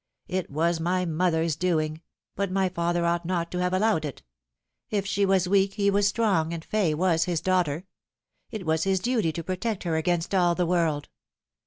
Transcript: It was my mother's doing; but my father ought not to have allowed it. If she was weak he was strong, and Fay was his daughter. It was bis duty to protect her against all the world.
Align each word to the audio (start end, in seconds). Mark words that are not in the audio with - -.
It 0.27 0.49
was 0.49 0.79
my 0.79 1.05
mother's 1.05 1.55
doing; 1.55 2.01
but 2.35 2.49
my 2.49 2.69
father 2.69 3.05
ought 3.05 3.23
not 3.23 3.51
to 3.51 3.59
have 3.59 3.71
allowed 3.71 4.03
it. 4.03 4.23
If 4.89 5.05
she 5.05 5.27
was 5.27 5.47
weak 5.47 5.75
he 5.75 5.91
was 5.91 6.07
strong, 6.07 6.53
and 6.55 6.65
Fay 6.65 6.95
was 6.95 7.25
his 7.25 7.39
daughter. 7.39 7.85
It 8.49 8.65
was 8.65 8.85
bis 8.85 8.99
duty 8.99 9.31
to 9.31 9.43
protect 9.43 9.83
her 9.83 9.97
against 9.97 10.33
all 10.33 10.55
the 10.55 10.65
world. 10.65 11.09